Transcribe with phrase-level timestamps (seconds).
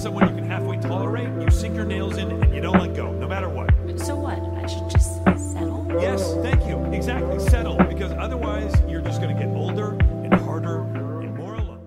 [0.00, 3.12] someone you can halfway tolerate, you sink your nails in and you don't let go,
[3.12, 3.70] no matter what.
[4.00, 4.38] So what?
[4.62, 5.86] I should just settle?
[6.00, 6.76] Yes, thank you.
[6.92, 7.38] Exactly.
[7.38, 7.76] Settle.
[7.76, 9.90] Because otherwise, you're just going to get older
[10.24, 10.82] and harder
[11.22, 11.80] and more alone.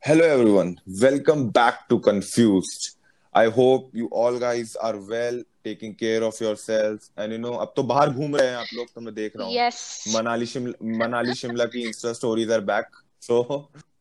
[0.00, 0.80] Hello, everyone.
[0.86, 2.96] Welcome back to Confused.
[3.34, 7.72] I hope you all guys are well, taking care of yourselves, and you know, अब
[7.76, 10.14] तो बाहर घूम रहे हैं आप लोग तो मैं देख रहा हूँ Yes.
[10.14, 12.86] मनाली शिमला मनाली शिमला की insta stories are back
[13.26, 13.42] so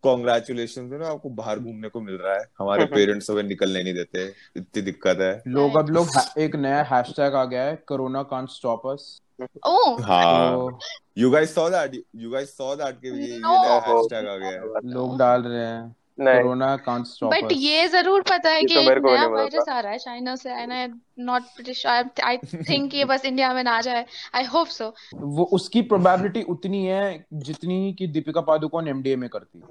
[0.02, 3.48] congratulation you आपको बाहर हम्म। घूमने को मिल रहा है हमारे पेरेंट्स हम्म, हम्म। हमें
[3.48, 4.24] निकलने नहीं देते
[4.60, 8.86] इतनी दिक्कत है लोग अब लोग एक नया हैशटैग आ गया है corona can't stop
[8.92, 9.10] us
[11.18, 14.90] you guys saw that you guys saw that के ये नया हैशटैग आ गया है
[14.96, 15.94] लोग डाल रहे हैं
[16.26, 19.92] कोरोना कांट स्टॉप बट ये जरूर पता है तो कि तो नया वायरस आ रहा
[19.92, 20.86] है चाइना से and I
[21.24, 22.36] not British I
[22.68, 24.88] think ये बस इंडिया में ना जाए आई होप सो
[25.38, 29.62] वो उसकी प्रोबेबिलिटी उतनी है जितनी कि दीपिका पादुकोण एमडीए में करती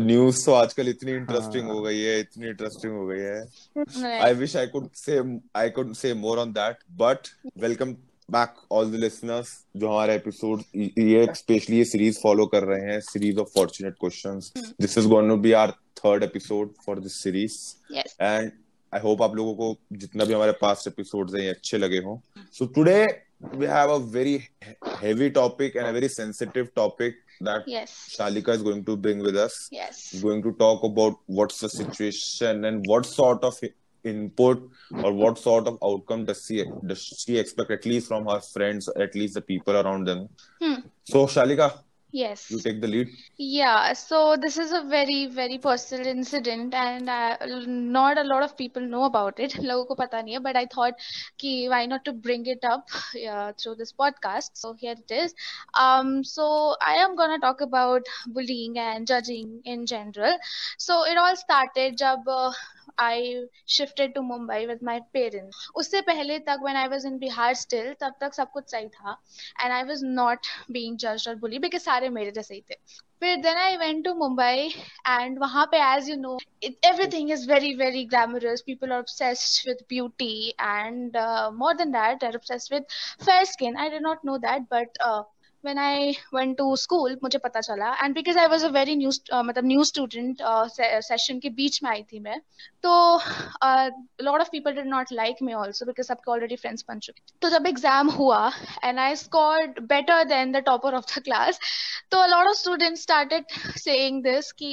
[0.00, 4.18] न्यूज तो-, तो आजकल इतनी इंटरेस्टिंग हाँ। हो गई है इतनी इंटरेस्टिंग हो गई है
[4.24, 5.20] आई विश आई कुड से
[5.60, 7.28] I could say more on that but
[7.62, 7.94] welcome
[8.30, 10.62] back all the listeners जो हमारा एपिसोड
[10.98, 15.28] ये स्पेशली ये सीरीज फॉलो कर रहे हैं series of fortunate questions this is going
[15.30, 15.70] to be our
[16.04, 17.56] third episode for this series
[17.96, 18.50] and
[18.94, 22.18] I hope आप लोगों को जितना भी हमारे पास्ट एपिसोड्स हैं ये अच्छे लगे हों
[22.58, 22.96] so today
[23.60, 24.30] we have a very
[24.98, 27.16] heavy topic and a very sensitive topic
[27.48, 27.90] that yes.
[28.12, 29.56] Shalika is going to bring with us.
[29.78, 29.98] Yes.
[30.28, 33.58] Going to talk about what's the situation and what sort of
[34.04, 34.68] input
[35.02, 38.88] or what sort of outcome does she does she expect at least from her friends,
[38.88, 40.28] at least the people around them.
[40.62, 40.80] Hmm.
[41.04, 41.78] So Shalika,
[42.13, 47.09] yes you take the lead Yeah, so this is a very, very personal incident, and
[47.09, 47.37] uh,
[47.67, 49.55] not a lot of people know about it.
[49.69, 51.05] लोगों को पता नहीं है, but I thought
[51.43, 52.95] कि why not to bring it up
[53.35, 54.61] uh, through this podcast.
[54.63, 55.35] So here it is.
[55.85, 56.49] Um, so
[56.81, 60.37] I am gonna talk about bullying and judging in general.
[60.77, 62.51] So it all started जब uh,
[62.97, 65.57] I shifted to Mumbai with my parents.
[65.77, 69.17] उससे पहले तक when I was in Bihar still, तब तक सब कुछ सही था,
[69.63, 72.75] and I was not being judged or bullied because सारे मेरे जैसे ही थे.
[73.19, 74.71] फिर then I went to Mumbai
[75.07, 76.37] and वहां पे as you know
[76.89, 82.19] everything is very very glamorous people are obsessed with beauty and uh, more than that
[82.19, 82.95] they're obsessed with
[83.25, 85.21] fair skin i did not know that but uh,
[85.61, 89.09] when I went to school मुझे पता चला and because I was a very new
[89.33, 92.39] uh, मतलब new student uh, se- session के बीच में आई थी मैं
[92.83, 93.89] तो uh,
[94.21, 97.21] a lot of people did not like me also because सबके already friends बन चुके
[97.41, 98.51] तो जब एग्जाम हुआ
[98.83, 101.59] and I scored better than the topper of the class
[102.10, 103.44] तो a lot of student started
[103.82, 104.72] saying this कि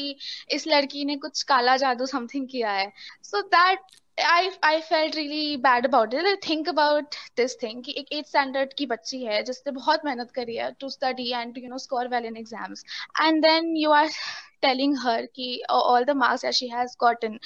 [0.55, 2.91] इस लड़की ने कुछ काला जादू समथिंग किया है
[3.31, 6.24] so that I I felt really bad about it.
[6.24, 10.30] I think about this thing कि एक एट स्टैंडर्ड की बच्ची है जिसने बहुत मेहनत
[10.38, 12.84] करी है to study and to you know score well in exams
[13.26, 14.08] and then you are
[14.62, 17.38] telling her कि all the marks that she has gotten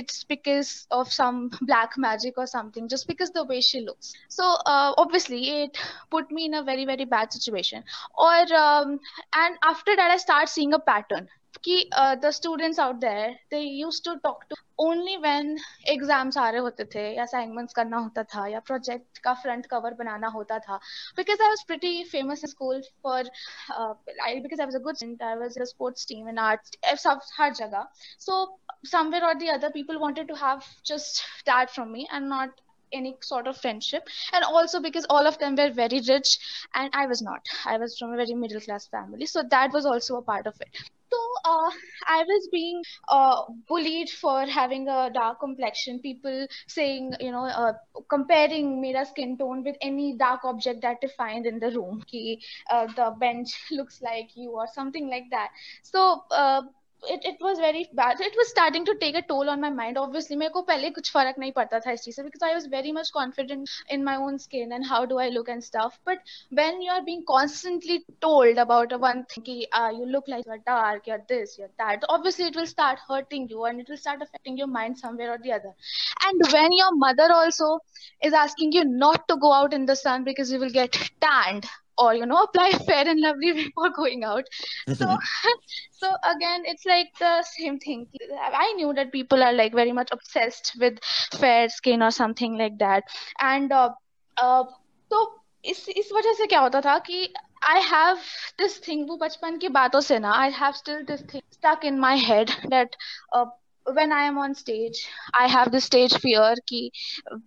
[0.00, 1.40] it's because of some
[1.72, 6.30] black magic or something just because the way she looks so uh, obviously it put
[6.30, 7.82] me in a very very bad situation
[8.18, 8.98] or um,
[9.44, 11.28] and after that I start seeing a pattern
[11.66, 15.51] कि uh, the students out there they used to talk to only when
[15.91, 19.93] exams आ रहे होते थे या assignments करना होता था या project का फ्रंट कवर
[19.99, 20.77] बनाना होता था
[21.17, 23.29] because I was pretty famous school for
[23.73, 27.21] I because I was a good student I was a sports team in art सब
[27.37, 27.87] हर जगह
[28.25, 28.39] सो
[28.91, 30.61] समवेयर और the other people wanted to have
[30.93, 32.59] just that from me and not
[32.95, 36.33] any sort of friendship and also because all of them were very rich
[36.81, 39.87] and i was not i was from a very middle class family so that was
[39.93, 40.81] also a part of it
[41.45, 41.69] uh,
[42.07, 45.99] I was being uh, bullied for having a dark complexion.
[45.99, 47.73] People saying, you know, uh,
[48.09, 52.03] comparing my skin tone with any dark object that that is find in the room.
[52.07, 55.49] Ki, uh, the bench looks like you or something like that.
[55.83, 56.61] So uh,
[57.13, 59.97] it it was very bad it was starting to take a toll on my mind
[60.03, 63.11] obviously मेरे को पहले कुछ फर्क नहीं पड़ता था इस because I was very much
[63.17, 66.17] confident in my own skin and how do I look and stuff but
[66.61, 70.45] when you are being constantly told about a one thing कि uh, you look like
[70.45, 74.01] you're dark you're this you're that obviously it will start hurting you and it will
[74.05, 75.73] start affecting your mind somewhere or the other
[76.29, 77.69] and when your mother also
[78.23, 81.73] is asking you not to go out in the sun because you will get tanned
[81.98, 84.44] or you know apply fair and lovely before going out
[84.94, 85.16] so
[85.92, 88.06] so again it's like the same thing
[88.52, 90.98] i knew that people are like very much obsessed with
[91.34, 93.04] fair skin or something like that
[93.40, 93.90] and uh,
[94.38, 94.64] uh,
[95.12, 95.20] तो
[95.64, 97.28] इस इस वजह से क्या होता था कि
[97.62, 98.20] I have
[98.58, 101.98] this thing वो बचपन की बातों से ना I have still this thing stuck in
[102.04, 102.96] my head that
[103.32, 103.44] uh,
[103.93, 104.99] when i am on stage
[105.39, 106.91] i have the stage fear ki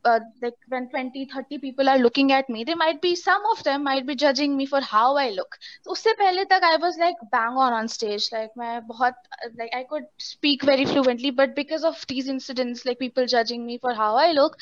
[0.05, 3.62] uh, like when 20 30 people are looking at me they might be some of
[3.69, 6.99] them might be judging me for how i look so usse pehle tak i was
[7.02, 9.17] like bang on on stage like main bahut
[9.62, 13.81] like i could speak very fluently but because of these incidents like people judging me
[13.87, 14.56] for how i look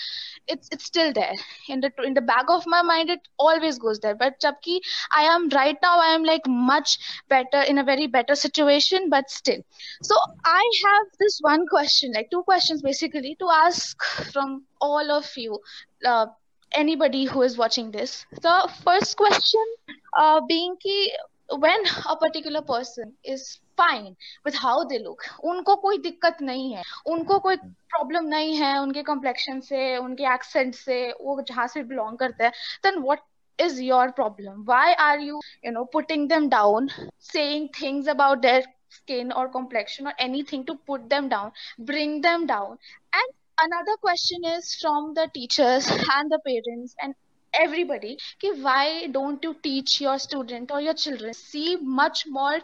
[0.56, 1.36] it's it's still there
[1.76, 4.78] in the in the back of my mind it always goes there but jabki
[5.20, 6.96] i am right now i am like much
[7.36, 9.64] better in a very better situation but still
[10.12, 10.24] so
[10.56, 14.02] i have this one one question, like two questions basically, to ask
[14.32, 15.58] from all of you,
[16.06, 16.26] uh,
[16.74, 18.24] anybody who is watching this.
[18.42, 19.62] The first question
[20.18, 21.12] uh, being ki
[21.58, 21.78] when
[22.10, 23.46] a particular person is
[23.78, 24.04] fine
[24.44, 26.82] with how they look उनको कोई दिक्कत नहीं है
[27.14, 32.16] उनको कोई problem नहीं है उनके कॉम्प्लेक्शन से उनके एक्सेंट से वो जहाँ से बिलोंग
[32.18, 32.52] करते हैं
[32.86, 33.20] then what
[33.64, 35.36] is your problem why are you
[35.66, 36.88] you know putting them down
[37.28, 38.64] saying things about their
[38.96, 41.52] skin or complexion or anything to put them down
[41.92, 42.76] bring them down
[43.20, 47.14] and another question is from the teachers and the parents and
[47.62, 48.14] everybody
[48.44, 48.82] ki why
[49.16, 51.68] don't you teach your student or your children see
[52.00, 52.56] much more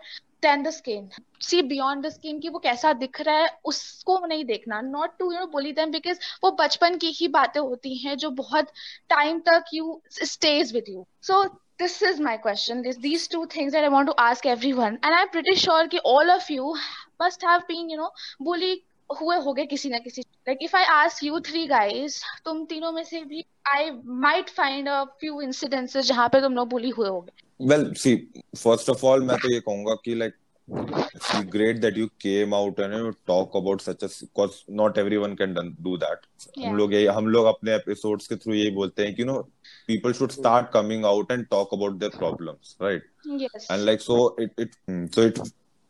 [0.47, 1.03] than the skin
[1.49, 5.29] see beyond the skin ki wo kaisa dikh raha hai usko nahi dekhna not to
[5.35, 8.73] you know bully them because wo bachpan ki hi baatein hoti hain jo bahut
[9.15, 9.93] time tak you
[10.37, 11.43] stays with you so
[11.80, 15.18] this is my question this these two things that I want to ask everyone and
[15.18, 16.76] I'm pretty sure कि all of you
[17.20, 18.12] must have been you know
[18.42, 22.92] bullied हुए होगे किसी ना किसी like if I ask you three guys तुम तीनों
[22.92, 23.90] में से भी I
[24.26, 28.16] might find a few incidences जहां पे तुम लोग बुली हुए होगे well see
[28.58, 30.34] first of all मैं तो ये कहूंगा कि like
[30.72, 35.36] it's great that you came out and you talk about such a because not everyone
[35.36, 36.70] can do that yeah.
[36.70, 39.44] हम लोग ये हम लोग अपने एपिसोड्स के थ्रू यही बोलते हैं कि no
[39.88, 43.04] people should start coming out and talk about their problems right
[43.44, 44.76] yes and like so it it
[45.16, 45.40] so it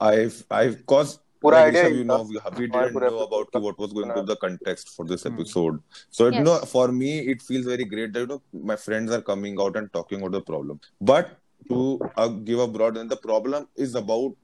[0.10, 3.92] i've i've caused पूरा like, idea you know we, we didn't know about what was
[3.98, 5.76] going to the context for this episode
[6.20, 6.38] so yes.
[6.38, 9.62] you know for me it feels very great that you know my friends are coming
[9.66, 10.80] out and talking about the problem
[11.12, 11.38] but
[11.70, 14.36] to uh, give a broad and the problem is about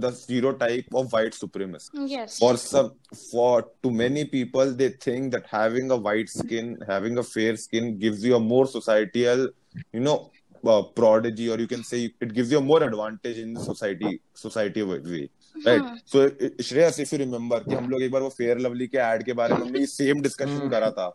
[0.00, 1.90] the stereotype of white supremacy.
[2.14, 2.38] Yes.
[2.38, 2.92] For some,
[3.30, 7.98] for too many people, they think that having a white skin, having a fair skin,
[7.98, 9.48] gives you a more societal,
[9.92, 10.30] you know,
[10.64, 14.82] uh, prodigy, or you can say it gives you a more advantage in society, society
[14.94, 15.26] way.
[15.66, 16.20] Right so
[16.64, 19.32] Shreyas if you remember कि हम लोग एक बार वो fair lovely के ad के
[19.40, 21.06] बारे में हमने सेम डिस्कशन करा था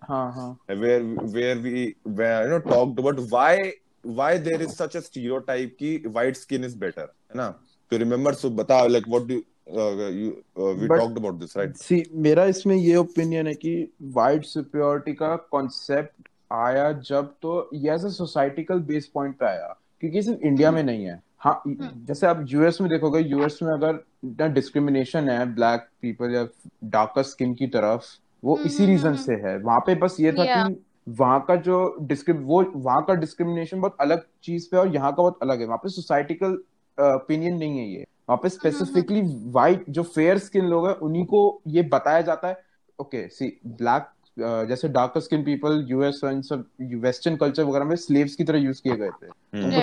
[0.82, 1.04] where
[1.36, 3.62] where we you know talked about why
[4.06, 7.48] why there is such a stereotype कि वाइट स्किन इज बेटर है ना
[7.90, 9.44] to remember so bata like what do you
[9.80, 13.54] uh, you uh, we But, talked about this right see मेरा इसमें ये opinion है
[13.66, 13.74] कि
[14.18, 16.32] white superiority का concept
[16.64, 21.06] आया जब तो ये एज सोसाइटिकल बेस पॉइंट पे आया क्योंकि सिर्फ इंडिया में नहीं
[21.06, 21.62] है हाँ
[22.08, 26.46] जैसे आप यूएस में देखोगे यूएस में अगर डिस्क्रिमिनेशन है ब्लैक पीपल या
[26.96, 28.04] डार्कर स्किन की तरफ
[28.46, 30.76] वो हम्म, इसी रीजन हम्म, हम्म। से है वहां पे बस ये था कि
[31.20, 31.82] वहाँ का जो
[32.14, 35.66] डिस्क्रिम वो वहाँ का डिस्क्रिमिनेशन बहुत अलग चीज पे और यहाँ का बहुत अलग है
[35.66, 36.58] वहाँ पे सोसाइटिकल
[37.04, 40.96] ओपिनियन नहीं है ये वहां पे स्पेसिफिकली हम्म, वाइट हम्म। जो फेयर स्किन लोग हैं
[41.08, 41.42] उन्हीं को
[41.78, 42.58] ये बताया जाता है
[43.02, 44.12] ओके सी ब्लैक
[44.70, 46.66] जैसे डार्कर स्किन पीपल यूएस सब
[47.04, 49.28] वेस्टर्न कल्चर वगैरह में स्लेव्स की तरह यूज किए गए थे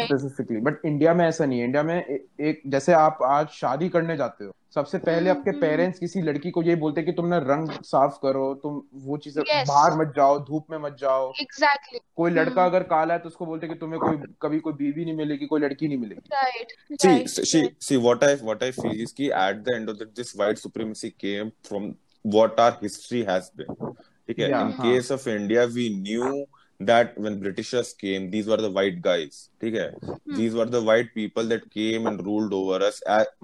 [0.06, 4.17] स्पेसिफिकली बट इंडिया में ऐसा नहीं है इंडिया में एक जैसे आप आज शादी करने
[4.17, 7.39] जाते हो सबसे पहले आपके पेरेंट्स हम्म, हम्म। किसी लड़की को ये बोलते कि तुमने
[7.47, 9.67] रंग साफ करो तुम वो चीज yes.
[9.69, 12.15] बाहर मत जाओ धूप में मत जाओ एग्जैक्टली exactly.
[12.17, 15.05] कोई लड़का हम्म। अगर काला है तो उसको बोलते कि तुम्हें कोई कभी कोई बीवी
[15.05, 19.12] नहीं मिलेगी कोई लड़की नहीं मिलेगी see see see what I what I feel is
[19.17, 21.93] कि at the end of this white supremacy came from
[22.37, 23.93] what our history has been
[24.26, 26.45] ठीक है in case of India we knew
[26.88, 29.35] that when Britishers came, these were the white guys.
[29.69, 29.83] Okay?
[30.07, 30.17] Hmm.
[30.38, 32.97] These were the white people that came and ruled over us.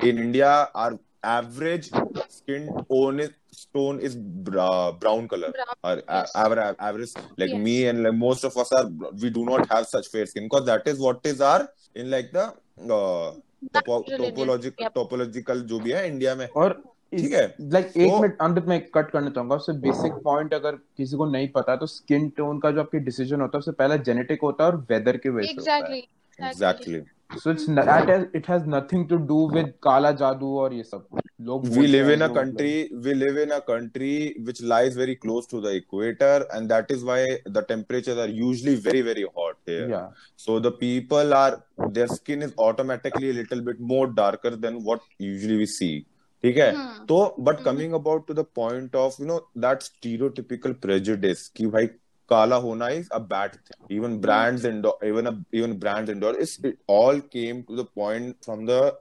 [0.09, 0.49] In India,
[0.85, 1.91] our average
[2.29, 3.31] skin tone is
[3.75, 5.99] tone is bra- brown color brown.
[6.09, 7.59] or average average like yes.
[7.59, 8.87] me and like most of us are
[9.23, 12.31] we do not have such fair skin because that is what is our in like
[12.33, 13.33] the uh,
[13.75, 14.95] topo- topological yep.
[14.95, 16.81] topological जो भी है India में और
[17.17, 20.55] ठीक है like like so, एक minute अंत में कट करना चाहूंगा उससे बेसिक पॉइंट
[20.55, 23.73] अगर किसी को नहीं पता तो स्किन टोन का जो आपकी डिसीजन होता है उससे
[23.83, 26.07] पहला जेनेटिक होता है और वेदर के वजह से exactly
[26.49, 27.03] exactly
[27.37, 31.03] so it's that has, it has nothing to do with kala jadoo or ye sab
[31.49, 34.13] log we live in a country we live in a country
[34.47, 37.21] which lies very close to the equator and that is why
[37.59, 40.09] the temperatures are usually very very hot here yeah.
[40.37, 41.61] so the people are
[41.99, 45.01] their skin is automatically a little bit more darker than what
[45.33, 45.95] usually we see
[46.43, 46.71] ठीक है
[47.07, 47.17] तो
[47.47, 51.87] but coming about to the point of you know that stereotypical prejudice कि भाई
[52.29, 53.87] Kala Hona is a bad thing.
[53.89, 58.67] Even brands indoor, even a, even brands indoor, it all came to the point from
[58.67, 58.95] the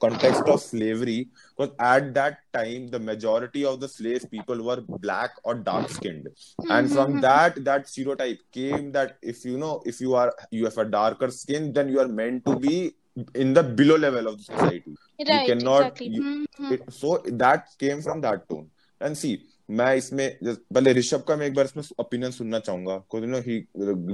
[0.00, 1.28] context of slavery.
[1.58, 6.28] Because at that time, the majority of the slave people were black or dark skinned,
[6.70, 7.20] and from mm-hmm.
[7.22, 11.30] that that stereotype came that if you know if you are you have a darker
[11.32, 12.92] skin, then you are meant to be
[13.34, 14.94] in the below level of the society.
[15.28, 15.80] Right, you cannot.
[15.82, 16.06] Exactly.
[16.06, 16.72] You, mm-hmm.
[16.72, 18.70] it, so that came from that tone,
[19.00, 19.40] and see
[19.70, 23.38] मैं इसमें पहले ऋषभ का मैं एक बार इसमें opinion सुनना चाहूंगा because you know
[23.46, 23.56] he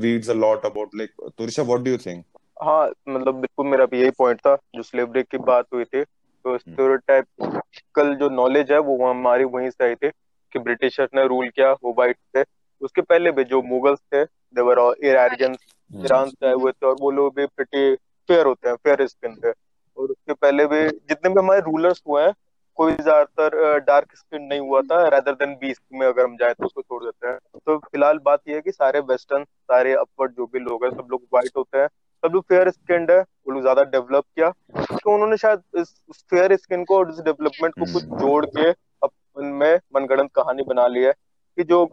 [0.03, 2.25] reads a lot about like तो Rishabh what do you think
[2.65, 6.03] हाँ मतलब बिल्कुल मेरा भी यही पॉइंट था जो ब्रेक की बात हुई थी
[6.47, 10.09] तो कल हम्म। जो नॉलेज है वो हमारी वहीं से आई थी
[10.53, 12.43] कि ब्रिटिशर्स ने रूल किया वो वाइट थे
[12.85, 14.23] उसके पहले भी जो मुगल्स थे
[14.59, 14.79] देवर
[15.09, 15.59] इरानियंस
[16.05, 19.35] ईरान से आए हुए थे और वो लोग भी प्रिटी फेयर होते हैं फेयर स्किन
[19.45, 19.51] थे
[19.97, 22.33] और उसके पहले भी जितने भी हमारे रूलर्स हुए हैं
[22.81, 23.55] कोई ज्यादातर
[23.87, 27.03] डार्क स्किन नहीं हुआ था रेदर देन बीस में अगर हम जाए तो उसको छोड़
[27.05, 30.85] देते हैं तो फिलहाल बात यह है कि सारे वेस्टर्न सारे अपवर्ड जो भी लोग
[30.85, 31.89] हैं सब लोग व्हाइट होते हैं
[32.25, 35.93] सब लोग फेयर स्किन है वो लोग ज्यादा डेवलप किया तो उन्होंने शायद इस
[36.31, 39.11] फेयर स्किन को और इस डेवलपमेंट को कुछ जोड़ के अब
[39.43, 41.85] उनमें मनगढ़ंत कहानी बना ली है कि जो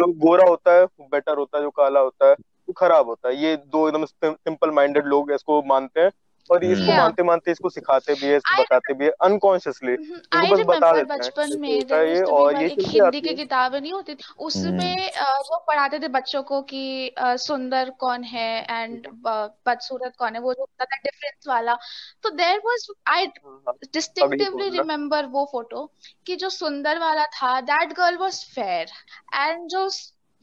[0.00, 3.28] जो गोरा होता है वो बेटर होता है जो काला होता है वो खराब होता
[3.28, 6.10] है ये दो एकदम सिंपल माइंडेड लोग इसको मानते हैं
[6.50, 9.92] और ये इसको हम्म। मानते मानते इसको सिखाते भी है इसको बताते भी है अनकॉन्शियसली
[9.92, 13.80] हम्म, इसको तो बस बता देते हैं बचपन में ये और ये हिंदी की किताबें
[13.80, 16.82] नहीं होती थी उसमें हम्म। वो पढ़ाते थे बच्चों को कि
[17.46, 18.46] सुंदर कौन है
[18.78, 21.78] एंड बदसूरत कौन है वो जो होता था डिफरेंस वाला
[22.22, 23.26] तो there was I
[23.92, 25.90] distinctively remember वो फोटो
[26.26, 28.88] कि जो सुंदर वाला था that girl was fair
[29.40, 29.88] and जो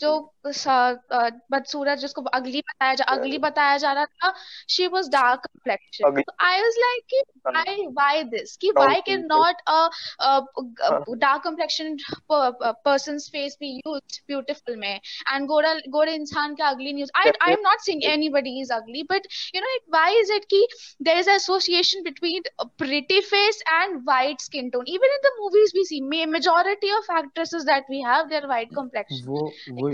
[0.01, 0.12] जो
[0.48, 4.34] बदसूरत जिसको अगली बताया जा अगली बताया जा रहा था
[4.75, 7.22] she was dark complexion I was like की
[7.70, 11.98] आई वाई दिस की why can not a dark complexion
[12.32, 14.89] person face be use beautiful में
[15.34, 18.03] एंड गोरा गोरे इंसान का ugly news I I am not saying
[18.38, 20.65] anybody is ugly but you know it why is it की
[21.10, 22.50] there is association between
[22.86, 26.01] pretty face and white skin tone even in the movies we see
[26.39, 29.46] majority of actresses that we have there white complexion वो
[29.84, 29.88] वो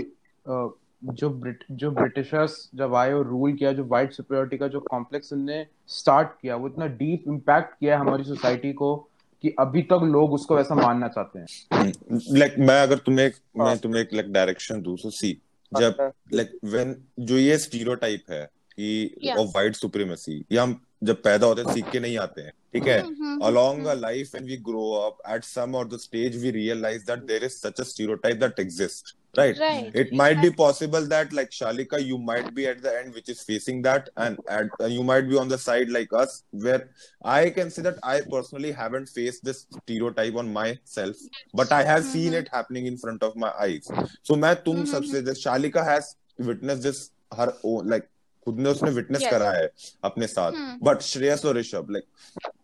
[0.48, 5.32] जो ब्रिट जो Britishers जब आए और rule किया जो वाइट सुप्रियोरिटी का जो कॉम्प्लेक्स
[5.32, 5.64] उनने
[5.98, 8.94] स्टार्ट किया वो इतना डीप इम्पैक्ट किया हमारी सोसाइटी को
[9.42, 12.36] कि अभी तक लोग उसको वैसा मानना चाहते हैं लाइक hmm.
[12.42, 15.36] like, मैं अगर तुम्हें हाँ। मैं तुम्हें एक लाइक डायरेक्शन दूं सो सी
[15.78, 16.96] जब लाइक अच्छा। व्हेन
[17.32, 18.44] जो ये स्टीरियोटाइप है
[18.78, 22.40] कि ऑफ वाइट सुप्रीमेसी या हम जब पैदा होते हैं तो सीख के नहीं आते
[22.42, 22.98] हैं ठीक है
[23.46, 27.44] along life and we grow up at some और the stage we realize that there
[27.44, 32.50] is such a type that exist right it might be possible that like Shalika you might
[32.54, 35.56] be at the end which is facing that and at you might be on the
[35.66, 36.88] side like us where
[37.34, 40.48] I can see that I personally have and this T. Rowe on
[40.94, 41.18] myself
[41.56, 43.88] but I have seen it happening in front of my eyes
[44.28, 44.92] so मैं तुम mm-hmm.
[44.92, 46.14] सबसे Shalika has
[46.46, 48.04] witness this her oh like
[48.46, 49.30] खुद ने उसने witness yes.
[49.30, 49.68] करा है
[50.08, 52.54] अपने साथ बट श्रेयस और Rishabh like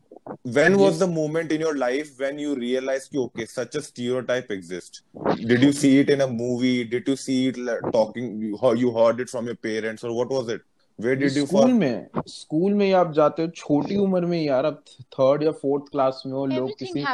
[0.57, 4.53] when was the moment in your life when you realized ki, okay such a stereotype
[4.57, 5.03] exists
[5.53, 7.59] did you see it in a movie did you see it
[7.97, 10.65] talking you heard it from your parents or what was it
[11.03, 14.41] Where did you school में school में ही आप जाते हो छोटी अच्छा। उम्र में
[14.43, 14.83] यार अब
[15.15, 17.05] थर्ड या फोर्थ क्लास में हो लोग किसी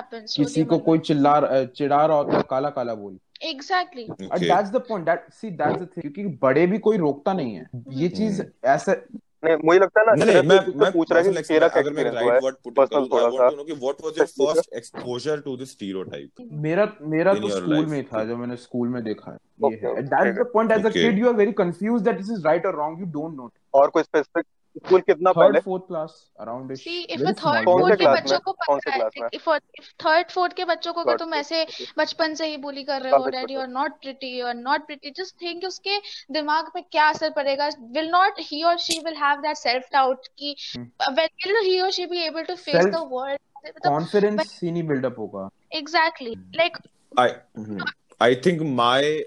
[0.42, 3.18] किसी को कोई चिल्ला चिड़ा रहा होता है तो काला काला बोल
[3.50, 7.54] exactly that's the point that see that's the thing क्योंकि बड़े भी कोई रोकता नहीं
[7.54, 8.96] है ये हम्म। चीज ऐसा
[9.44, 12.56] नहीं मुझे लगता है ना मैं, मैं पूछ रहा हूं तेरा अगर मैं राइट वर्ड
[12.64, 17.34] पुट पर्सनल थोड़ा सा कि what was your first exposure to this stereotype मेरा मेरा
[17.44, 20.86] तो स्कूल में था जो मैंने स्कूल में देखा है ये है the point as
[20.86, 23.50] a kid you are very confused that this is right और रॉन्ग यू डोंट नो
[23.80, 24.44] और कोई स्पेसिफिक
[24.86, 28.94] स्कूल कितना पहले fourth class around see if a third fourth के बच्चों को पता
[29.02, 31.66] है इफ इफ थर्ड फोर्थ के बच्चों को अगर तुम ऐसे
[31.98, 35.34] बचपन से ही बुली कर रहे हो डैडी और नॉट प्रिटी और नॉट प्रिटी जस्ट
[35.42, 35.98] थिंक उसके
[36.38, 37.68] दिमाग पे क्या असर पड़ेगा
[37.98, 41.90] will not he or she will have that self doubt कि when will he or
[41.98, 46.76] she be able to face the world confidence ही नहीं बिल्ड अप होगा exactly like
[47.20, 47.84] I
[48.28, 49.18] I think my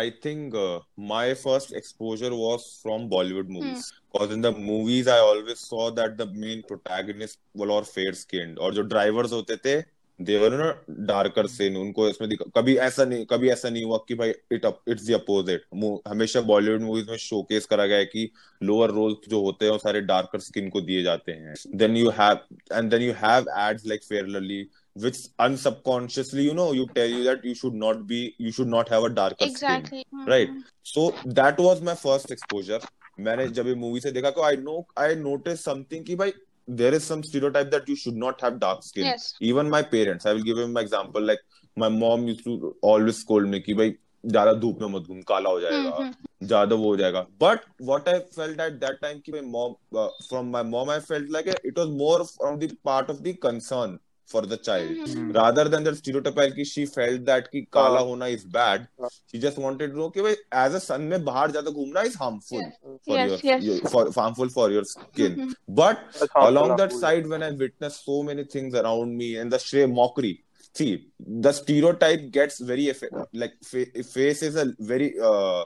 [0.00, 3.58] I think uh, my first exposure was from Bollywood hmm.
[3.58, 3.82] movies.
[3.90, 4.03] Hmm.
[4.14, 8.58] because in the movies I always saw that the main protagonist were all fair skinned
[8.58, 9.74] और जो drivers होते थे
[10.26, 10.66] they were ना
[11.06, 14.68] darker skin उनको इसमें दिखा कभी ऐसा नहीं कभी ऐसा नहीं हुआ कि भाई it
[14.70, 15.64] up it's the opposite
[16.08, 18.28] हमेशा Bollywood movies में showcase करा गया है कि
[18.70, 22.14] lower roles जो होते हैं वो सारे darker skin को दिए जाते हैं then you
[22.20, 22.40] have
[22.80, 24.64] and then you have ads like Fair Lovely
[25.06, 25.16] which
[25.48, 28.18] unsubconsciously you know you tell you that you should not be
[28.48, 30.04] you should not have a darker exactly.
[30.04, 30.30] skin mm-hmm.
[30.34, 30.50] right
[30.94, 31.08] so
[31.40, 32.78] that was my first exposure
[33.20, 36.32] मैंने जब ये movie से देखा को I know I notice something कि भाई
[36.78, 39.24] there is some stereotype that you should not have dark skin yes.
[39.48, 41.42] even my parents i will give him an example like
[41.82, 43.88] my mom used to always scold me ki bhai
[44.36, 45.98] ज्यादा धूप में मत घूम काला हो जाएगा
[46.52, 50.46] ज्यादा वो हो जाएगा but what I felt at that time कि my mom from
[50.52, 54.42] my mom I felt like it was more from the part of the concern for
[54.42, 55.12] the child mm-hmm.
[55.14, 55.30] Hmm.
[55.32, 58.86] rather than the stereotype ki she felt that ki kala hona is bad
[59.30, 62.14] she just wanted to know ki bhai as a son mein bahar zyada ghumna is
[62.22, 62.78] harmful yes.
[63.08, 63.64] for yes, your, yes.
[63.64, 65.52] your for harmful for your skin mm-hmm.
[65.82, 69.90] but along that side when i witnessed so many things around me and the sheer
[69.98, 70.34] mockery
[70.80, 70.92] see
[71.48, 72.86] the stereotype gets very
[73.42, 73.58] like
[74.14, 74.64] face is a
[74.94, 75.62] very uh,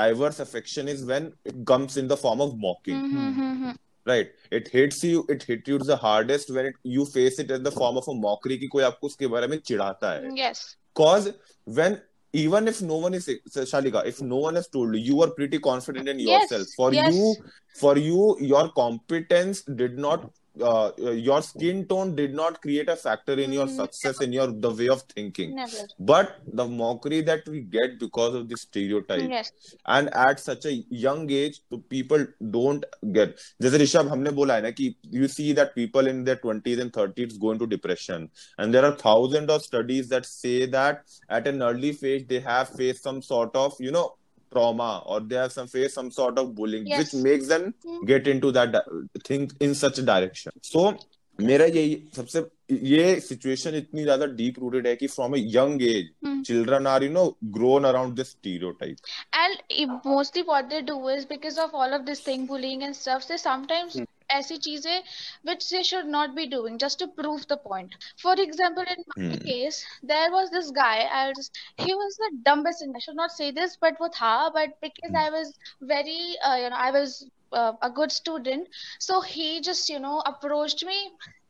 [0.00, 3.30] diverse affection is when it comes in the form of mocking mm-hmm.
[3.30, 3.78] mm-hmm, mm-hmm.
[4.08, 7.70] Right it hits you it hit you the hardest when you face it in the
[7.78, 11.32] form of a mockery की कोई आपको उसके बारे में चिढ़ाता है because
[11.78, 11.96] when
[12.42, 16.08] even if no one is Shalika if no one is told you are pretty confident
[16.08, 17.34] in yourself for you
[17.80, 20.30] for you your competence did not
[20.61, 24.47] uh, your skin tone did not create a factor in your Mm, success in your
[24.65, 25.81] the way of thinking Never.
[25.99, 29.51] but the mockery that we get because of this stereotype Yes.
[29.85, 32.25] and at such a young age the people
[32.57, 32.85] don't
[33.19, 36.79] get जैसे ऋषभ हमने बोला है ना कि you see that people in their 20s
[36.85, 41.03] and 30s go into depression and there are thousands of studies that say that
[41.39, 44.07] at an early phase they have faced some sort of you know
[44.50, 47.12] trauma or they have some face some sort of bullying yes.
[47.14, 48.04] which makes them hmm.
[48.04, 48.74] get into that
[49.24, 50.90] thing in such direction so
[51.48, 52.40] मेरा यही सबसे
[52.86, 57.10] ये situation इतनी ज्यादा deep rooted है कि from a young age children are you
[57.10, 57.24] know
[57.56, 58.96] grown around this stereotype
[59.36, 63.22] and mostly what they do is because of all of this thing bullying and stuff
[63.28, 63.96] से sometimes
[64.31, 65.01] ऐसी चीजें
[65.43, 67.95] which they should not be doing just to prove the point.
[68.21, 69.49] For example, in my Hmm.
[69.49, 70.99] case, there was this guy.
[71.21, 72.81] I was he was the dumbest.
[72.83, 74.33] In, I should not say this, but वो था.
[74.53, 78.67] But because I was very, uh, you know, I was uh, a good student,
[78.99, 80.99] so he just you know approached me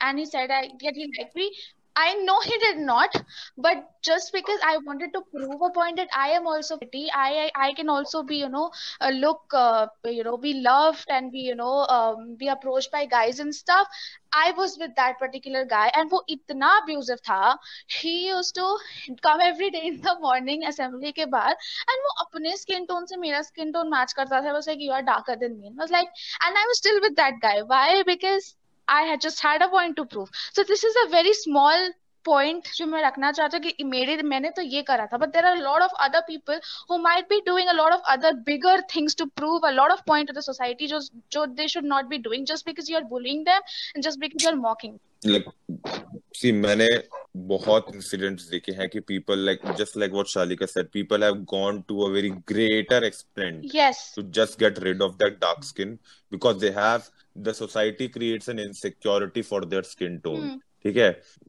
[0.01, 1.51] and he said I that he liked me.
[1.97, 3.15] I know he did not,
[3.57, 7.51] but just because I wanted to prove a point that I am also pretty, I
[7.55, 11.31] I, I can also be you know uh, look uh, you know be loved and
[11.31, 13.87] be you know um, be approached by guys and stuff.
[14.33, 17.57] I was with that particular guy and वो इतना abusive था.
[17.87, 18.67] He used to
[19.21, 21.55] come every day in the morning assembly के बाद
[21.93, 24.49] and वो अपने skin tone से मेरा skin tone match करता था.
[24.49, 25.67] I was like you are darker than me.
[25.67, 26.09] And I was like
[26.45, 27.61] and I was still with that guy.
[27.61, 28.03] Why?
[28.03, 28.55] Because
[28.98, 30.30] I had just had a point to prove.
[30.52, 31.90] So this is a very small
[32.24, 34.84] point जो मैं रखना चाहता हूँ कि मेरे मैंने तो ये
[35.18, 38.00] but there are a lot of other people who might be doing a lot of
[38.10, 41.84] other bigger things to prove a lot of point to the society जो they should
[41.84, 43.62] not be doing just because you are bullying them
[43.94, 45.46] and just because you are mocking like
[46.36, 46.88] see मैंने
[47.54, 51.84] बहुत incidents देखे हैं कि people like just like what Shalika said people have gone
[51.88, 55.98] to a very greater extent yes to just get rid of that dark skin
[56.30, 60.60] because they have the society creates an insecurity for their skin tone.
[60.84, 60.90] Hmm.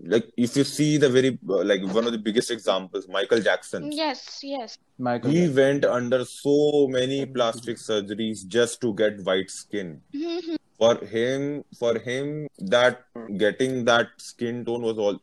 [0.04, 3.90] Like if you see the very uh, like one of the biggest examples, Michael Jackson.
[3.90, 10.02] He went under so many plastic surgeries just to get white skin.
[10.14, 10.50] Mm-hmm
[10.82, 11.42] for him
[11.80, 12.30] for him
[12.76, 13.02] that
[13.42, 15.16] getting that skin tone was all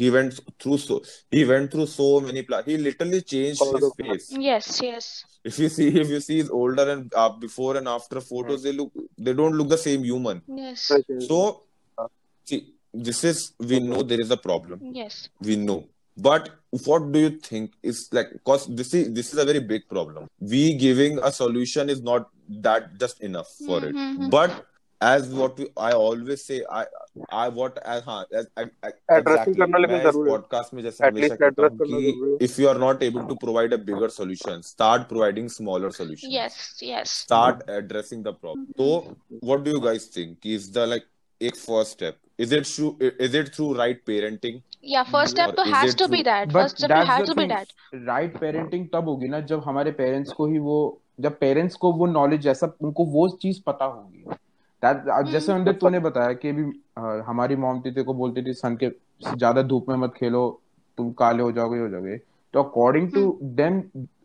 [0.00, 0.96] he went through so
[1.34, 5.06] he went through so many pla- he literally changed his face yes yes
[5.52, 8.74] if you see if you see his older and uh, before and after photos they
[8.82, 8.90] look
[9.28, 10.90] they don't look the same human yes
[11.30, 11.40] so
[12.52, 12.60] see
[13.10, 13.38] this is
[13.72, 15.80] we know there is a problem yes we know
[16.30, 16.50] but
[16.88, 20.28] what do you think is like because this is this is a very big problem
[20.54, 22.30] we giving a solution is not
[22.68, 24.24] that just enough for mm-hmm.
[24.24, 24.66] it but
[25.00, 26.84] as what we, I always say, I
[27.30, 28.46] I what as हाँ as
[29.16, 32.78] addressing करना लेकिन जरूरी है podcast में जैसे हमेशा कहता हूँ कि if you are
[32.82, 36.30] not able to provide a bigger solution, start providing smaller solution.
[36.30, 37.10] Yes, yes.
[37.22, 38.66] Start addressing the problem.
[38.78, 40.36] तो what do you guys think?
[40.44, 41.08] Is the like
[41.50, 42.18] एक first step?
[42.36, 42.92] Is it through
[43.28, 44.60] is it through right parenting?
[44.88, 47.72] या first step तो has to be that first step has to be that
[48.06, 50.76] right parenting तब होगी ना जब हमारे parents को ही वो
[51.26, 54.24] जब पेरेंट्स को वो नॉलेज ऐसा उनको वो चीज पता होगी
[54.82, 56.62] Uh, तो जैसे अंदर तो तूने बताया कि भी
[57.26, 58.88] हमारी मॉम तेरे को बोलती थी सन के
[59.36, 60.44] ज्यादा धूप में मत खेलो
[60.96, 62.16] तुम काले हो जाओगे हो जाओगे
[62.52, 63.82] तो अकॉर्डिंग टू देम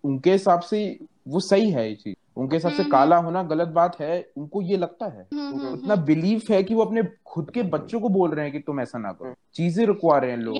[0.09, 0.79] उनके हिसाब से
[1.27, 4.61] वो सही है ये चीज उनके हिसाब से हम्म। काला होना गलत बात है उनको
[4.61, 8.09] ये लगता है हम्म, हम्म, उतना बिलीव है कि वो अपने खुद के बच्चों को
[8.17, 10.57] बोल रहे हैं कि तुम ऐसा ना करो चीजें रुकवा रहे हैं लोग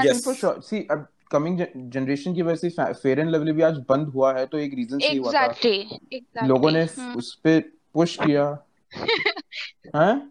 [0.00, 1.06] yeah.
[1.32, 1.60] कमिंग
[1.96, 4.98] जनरेशन की वजह से फेयर एंड लवली भी आज बंद हुआ है तो एक रीजन
[4.98, 6.48] से exactly, हुआ था exactly.
[6.48, 7.58] लोगों ने हम्म। उस पे
[7.94, 8.46] पुश किया
[9.96, 10.30] हाँ?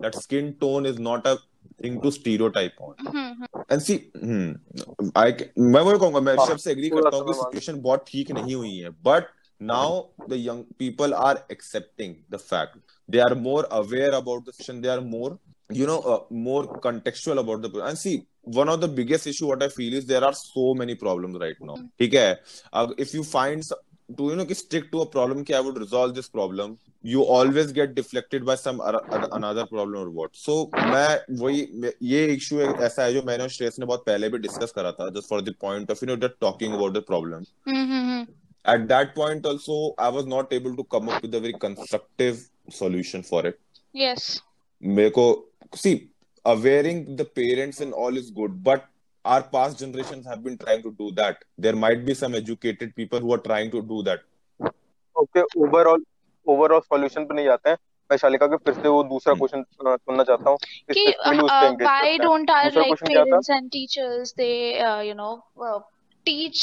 [0.00, 1.38] that skin tone is not a
[1.80, 3.16] thing to stereotype on
[3.72, 3.94] and see
[5.16, 8.54] I मैं वही कहूंगा मैं ऋषभ से एग्री करता हूँ कि situation बहुत ठीक नहीं
[8.54, 9.32] हुई है but
[9.70, 9.88] now
[10.32, 12.76] the young people are accepting the fact
[13.14, 15.30] they are more aware about the situation they are more
[15.80, 18.14] you know uh, more contextual about the and see
[18.58, 21.62] one of the biggest issue what i feel is there are so many problems right
[21.70, 22.30] now ठीक है
[23.06, 23.70] if you find
[24.18, 26.76] to you know कि stick to a problem कि i would resolve this problem
[27.06, 32.60] you always get deflected by some another problem or what so मैं वही ये issue
[32.60, 35.42] ऐसा है जो मैंने और श्रेयस ने बहुत पहले भी डिस्कस करा था just for
[35.48, 38.24] the point of you know that talking about the problem
[38.72, 42.38] at that point also i was not able to come up with a very constructive
[42.76, 43.58] solution for it
[44.02, 44.28] yes
[45.00, 45.24] मेरे को
[45.80, 45.92] see
[46.52, 48.86] awareing the parents and all is good but
[49.34, 53.24] our past generations have been trying to do that there might be some educated people
[53.26, 54.24] who are trying to do that
[55.24, 56.08] okay overall
[56.52, 57.76] overall solution पे नहीं जाते हैं
[58.10, 62.70] मैं शालिका के फिर से वो दूसरा क्वेश्चन हम्म। सुनना चाहता हूँ why don't are
[62.78, 64.50] like parents and teachers they
[65.08, 65.32] you know
[66.26, 66.60] teach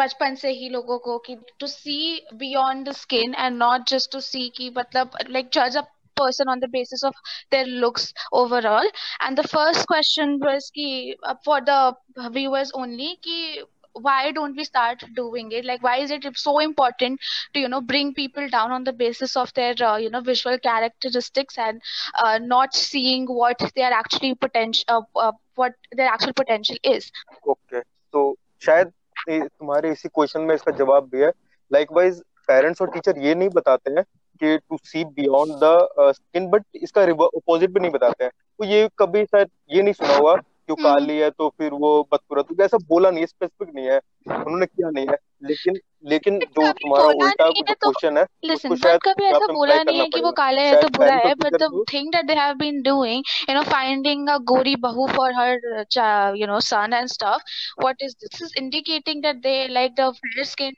[0.00, 1.98] बचपन से ही लोगों को कि to see
[2.36, 5.80] beyond the skin and not just to see कि मतलब लाइक जज a
[6.20, 7.14] person on the basis of
[7.50, 8.90] their looks overall
[9.22, 11.16] and the first question was कि
[11.46, 11.94] फॉर द
[12.36, 13.64] व्यूअर्स ओनली कि
[13.95, 17.19] why don't we start doing it like why is it so important
[17.53, 20.57] to you know bring people down on the basis of their uh, you know visual
[20.59, 21.81] characteristics and
[22.23, 27.11] uh, not seeing what their actually potential uh, uh, what their actual potential is
[27.47, 28.91] okay तो शायद
[29.29, 31.31] ये तुम्हारे इसी question में इसका जवाब भी है
[31.71, 34.03] लाइकवाइज पेरेंट्स और टीचर ये नहीं बताते हैं
[34.41, 38.89] कि to see beyond the skin but इसका अपोजिट भी नहीं बताते हैं तो ये
[38.99, 40.35] कभी शायद ये नहीं सुना हुआ
[40.66, 43.98] क्यों हम्म। काली है तो फिर वो बदसूरत ऐसा बोला नहीं स्पेसिफिक नहीं है
[44.36, 45.76] उन्होंने किया नहीं है हम्म। लेकिन
[46.12, 50.80] लेकिन जो तुम्हारा उल्टा क्वेश्चन है तो कभी ऐसा बोला नहीं है कि वो है
[50.82, 54.36] तो बुरा है but the thing that they have been doing you know finding a
[54.52, 57.44] गोरी बहू for her you know son and stuff
[57.80, 60.74] what is this is indicating that they like the fair skin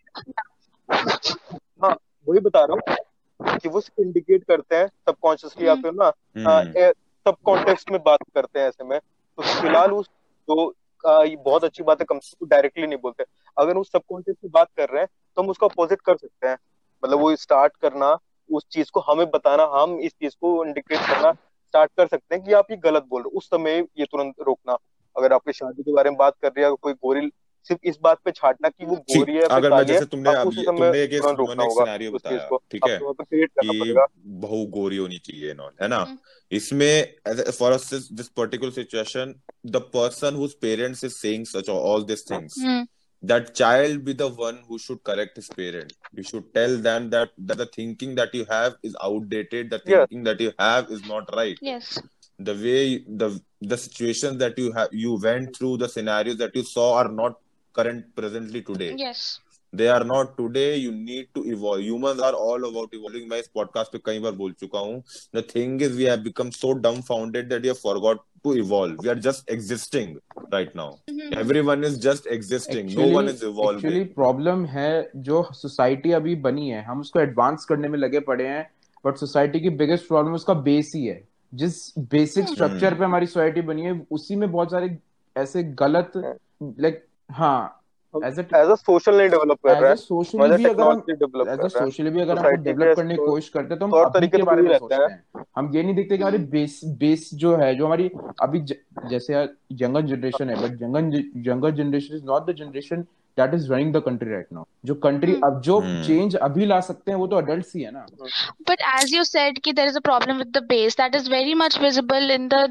[0.92, 1.94] हां
[2.28, 6.60] वही बता रहा हूं कि वो इंडिकेट करते हैं सबकॉन्शियसली हम्म। ना
[7.28, 8.98] सब कॉन्टेक्स्ट में बात करते हैं ऐसे में
[9.38, 10.06] तो फिलहाल उस
[10.50, 10.66] जो
[11.04, 13.24] का ये बहुत अच्छी बात है कम से कम डायरेक्टली नहीं बोलते
[13.62, 16.56] अगर उस सबकॉन्शियस की बात कर रहे हैं तो हम उसका अपोजिट कर सकते हैं
[17.04, 18.10] मतलब वो स्टार्ट करना
[18.56, 22.44] उस चीज को हमें बताना हम इस चीज को इंडिकेट करना स्टार्ट कर सकते हैं
[22.44, 24.76] कि आप ये गलत बोल रहे हो उस समय ये तुरंत रोकना
[25.18, 27.30] अगर आपकी शादी के बारे में बात कर रही है कोई गोरी
[27.68, 31.02] सिर्फ इस बात पे छाटना कि वो गोरी है अगर मैं जैसे तुमने अभी तुमने
[31.02, 32.98] एक सिनेरियो बताया ठीक है
[33.32, 33.94] कि
[34.46, 39.34] बहु गोरी होनी चाहिए इन्होंने है ना हम्म। इसमें for us this particular situation
[39.76, 42.58] the person whose parents is saying such all this things
[43.30, 47.32] that child be the one who should correct his parent you should tell them that
[47.50, 51.34] that the thinking that you have is outdated the thinking that you have is not
[51.40, 51.96] right yes
[52.46, 52.80] the way
[53.20, 53.26] the
[53.68, 57.38] the situations that you have you went through the scenarios that you saw are not
[57.80, 59.26] current presently today yes
[59.78, 63.48] they are not today you need to evolve humans are all about evolving मैं इस
[63.54, 65.02] podcast पे कई बार बोल चुका हूँ
[65.36, 66.72] the thing is we have become so
[67.08, 70.14] dumbfounded that you have forgot to evolve we are just existing
[70.54, 70.94] right now
[71.40, 74.90] everyone is just existing no one is evolving actually problem है
[75.30, 78.64] जो society अभी बनी है हम उसको advance करने में लगे पड़े हैं
[79.06, 81.22] बट सोसाइटी की बिगेस्ट प्रॉब्लम उसका बेस ही है
[81.64, 82.98] जिस बेसिक स्ट्रक्चर hmm.
[82.98, 84.96] पे हमारी सोसाइटी बनी है उसी में बहुत सारे
[85.44, 87.72] ऐसे गलत लाइक हाँ
[88.18, 88.42] हम ये
[95.82, 98.10] नहीं देखते हमारी बेस बेस जो है जो हमारी
[98.42, 98.60] अभी
[99.10, 99.34] जैसे
[99.82, 103.02] यंगर जनरेशन है but younger younger generation is not the generation
[103.40, 105.44] that is running the country right now जो कंट्री hmm.
[105.44, 106.42] अब जो चेंज hmm.
[106.44, 108.06] अभी ला सकते हैं वो तो अडल्ट ही है ना
[108.70, 111.54] बट एज यू सेट की there is a problem with the base that is very
[111.64, 112.66] much visible in the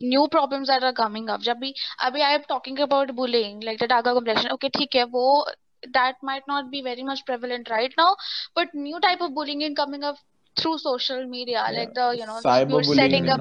[0.00, 1.40] new problems that are coming up.
[1.42, 1.72] Jabhi,
[2.02, 4.50] abhi I am talking about bullying, like the darker complexion.
[4.52, 5.44] Okay, theek hai, wo,
[5.92, 8.14] that might not be very much prevalent right now,
[8.54, 10.16] but new type of bullying is coming up
[10.56, 11.78] through social media yeah.
[11.78, 13.40] like the you know Cyber setting up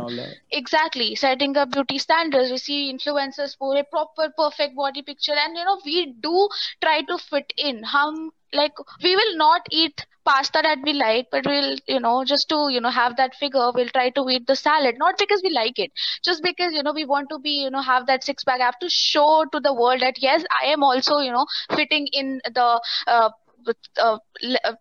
[0.52, 5.58] exactly setting up beauty standards we see influencers for a proper perfect body picture and
[5.58, 6.50] you know we do
[6.82, 8.74] try to fit in hum like
[9.04, 12.82] we will not eat pasta that we like but we'll you know just to you
[12.82, 15.92] know have that figure we'll try to eat the salad not because we like it
[16.30, 18.66] just because you know we want to be you know have that six pack i
[18.70, 22.40] have to show to the world that yes i am also you know fitting in
[22.56, 22.70] the
[23.18, 23.30] uh,
[23.68, 24.18] uh,
[24.64, 24.74] uh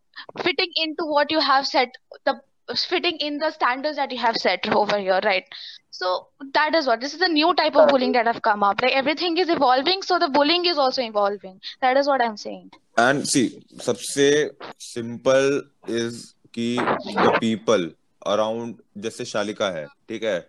[0.44, 1.90] fitting into what you have said
[2.26, 2.40] the
[2.76, 5.46] fitting in the standards that you have set over here right
[5.90, 8.82] so that is what this is a new type of bullying that have come up
[8.82, 12.70] like everything is evolving so the bullying is also evolving that is what i'm saying
[12.98, 13.46] and see
[13.88, 14.28] सबसे
[14.78, 16.22] simple is
[16.58, 17.90] कि the people
[18.36, 20.40] around जैसे शालिका है ठीक है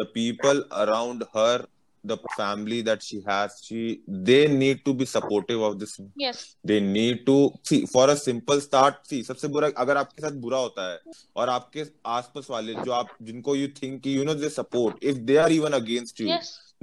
[0.00, 1.66] the people around her
[2.07, 6.55] the family that she has she they need to be supportive of this yes.
[6.63, 10.57] they need to see for a simple start see सबसे बुरा अगर आपके साथ बुरा
[10.67, 10.99] होता है
[11.37, 11.85] और आपके
[12.17, 15.51] आसपास वाले जो आप जिनको यू थिंक कि you know they support if they are
[15.59, 16.37] even against you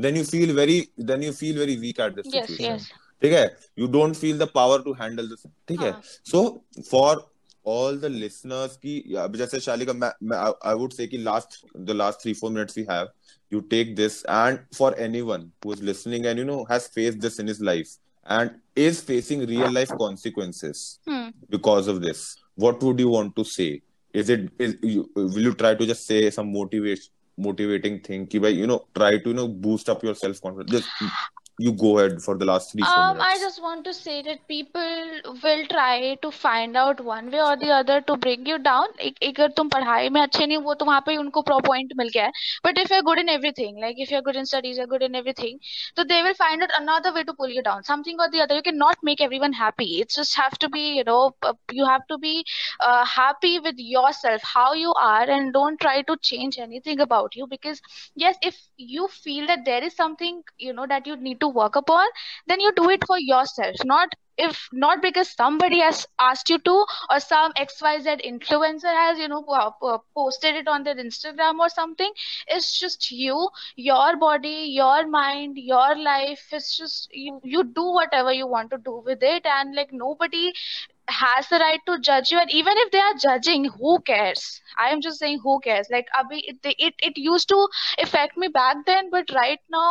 [0.07, 0.81] then you feel very
[1.13, 2.79] then you feel very weak at this situation
[3.23, 3.45] ठीक है
[3.79, 5.93] you don't feel the power to handle this ठीक है
[6.31, 6.43] so
[6.91, 7.29] for
[7.73, 8.95] all the listeners की
[9.39, 13.11] जैसे शालिका मैं I would say कि last the last three four minutes we have
[13.53, 17.39] you take this and for anyone who is listening and you know has faced this
[17.39, 17.91] in his life
[18.25, 21.29] and is facing real life consequences hmm.
[21.51, 23.83] because of this what would you want to say
[24.15, 27.13] is it is you, will you try to just say some motivation
[27.49, 31.15] motivating thing ki you know try to you know boost up your self confidence just
[31.58, 34.22] you go ahead for the last three four Um, I minutes just want to say
[34.22, 38.58] that people will try to find out one way or the other to bring you
[38.60, 38.88] down.
[39.08, 42.10] एक अगर तुम पढ़ाई में अच्छे नहीं वो तो वहाँ पे उनको pro point मिल
[42.14, 42.32] गया है.
[42.68, 45.16] But if you're good in everything, like if you're good in studies, you're good in
[45.22, 45.58] everything,
[45.98, 48.56] so they will find out another way to pull you down, something or the other.
[48.56, 49.90] You cannot make everyone happy.
[50.06, 52.46] It just have to be, you know, uh, you have to be
[52.80, 57.48] uh, happy with yourself, how you are, and don't try to change anything about you.
[57.48, 57.82] Because
[58.16, 61.77] yes, if you feel that there is something, you know, that you need to work
[61.85, 62.09] upon
[62.53, 66.75] then you do it for yourself not if not because somebody has asked you to
[67.15, 69.41] or some xyz influencer has you know
[70.21, 72.15] posted it on their instagram or something
[72.57, 73.41] it's just you
[73.89, 78.81] your body your mind your life it's just you, you do whatever you want to
[78.89, 80.45] do with it and like nobody
[81.19, 84.47] has the right to judge you and even if they are judging who cares
[84.87, 87.63] i am just saying who cares like abhi it, it, it used to
[88.09, 89.89] affect me back then but right now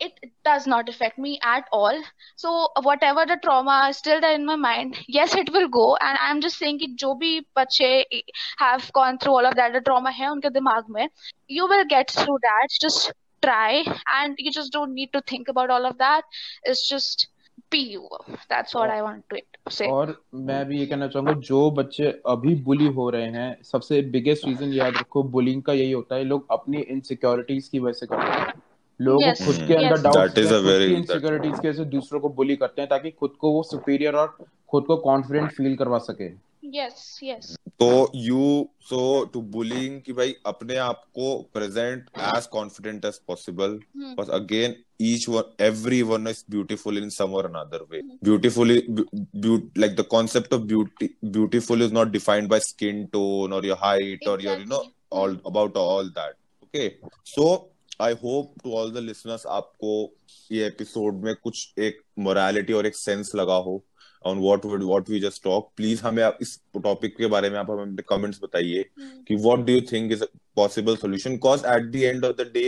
[0.00, 0.12] it
[0.44, 2.02] does not affect me at all
[2.36, 6.18] so whatever the trauma is still there in my mind yes it will go and
[6.20, 8.22] i'm just saying कि जो भी बच्चे
[8.58, 11.08] have gone through all of that the trauma है उनके दिमाग में
[11.48, 13.84] you will get through that just try
[14.16, 16.22] and you just don't need to think about all of that
[16.64, 17.28] it's just
[17.70, 18.08] be you
[18.48, 20.14] that's what i want to say और
[20.48, 24.72] मैं भी ये कहना चाहूंगा जो बच्चे अभी बुली हो रहे हैं सबसे बिगेस्ट रीजन
[24.72, 28.62] याद रखो बुलिंग का यही होता है लोग अपनी इनसिक्योरिटीज की वजह से करते हैं
[29.01, 29.41] लोग yes.
[29.45, 33.51] खुद के अंदर डाउट इनसिक्योरिटीज के से दूसरों को बुली करते हैं ताकि खुद को
[33.53, 34.35] वो सुपीरियर और
[34.71, 36.29] खुद को कॉन्फिडेंट फील करवा सके
[37.81, 38.41] तो यू
[38.89, 38.99] सो
[39.33, 43.79] टू बुलिंग कि भाई अपने आप को present as confident as possible
[44.17, 44.75] बस again
[45.11, 48.71] each one every one is beautiful in some और another way beautiful
[49.83, 54.27] like the concept of beauty beautiful is not defined by skin tone और your height
[54.29, 54.85] और your you know
[55.21, 56.87] all about all that okay
[57.35, 57.45] so
[58.01, 59.87] I hope to all the listeners आपको
[60.51, 63.83] ये episode में कुछ एक morality और एक sense लगा हो
[64.27, 67.57] on what would what we just talk please हमें आप इस टॉपिक के बारे में
[67.59, 70.23] आप हमें कमेंट्स बताइए हम्म। कि what do you think is
[70.55, 72.65] possible solution because at the end of the day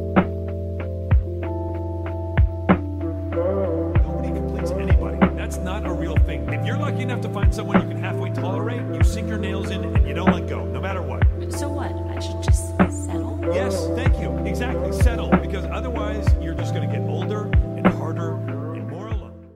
[7.04, 10.06] lucky enough to find someone you can halfway tolerate, you sink your nails in and
[10.08, 11.20] you don't let go, no matter what.
[11.52, 11.92] So what?
[11.92, 13.38] I should just settle?
[13.52, 14.34] Yes, thank you.
[14.46, 15.28] Exactly, settle.
[15.30, 17.52] Because otherwise, you're just going to get older